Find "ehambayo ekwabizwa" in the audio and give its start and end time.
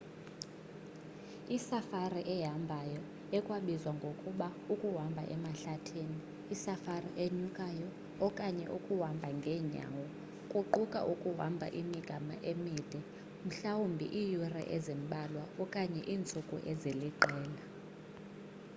2.35-3.91